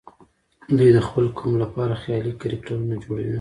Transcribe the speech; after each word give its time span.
دوی 0.77 0.89
د 0.93 0.99
خپل 1.07 1.25
قوم 1.37 1.53
لپاره 1.63 1.93
خيالي 2.03 2.33
کرکټرونه 2.41 2.95
جوړوي. 3.03 3.29